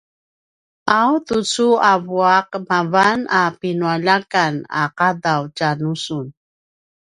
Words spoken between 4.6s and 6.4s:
a ’adav tjanusun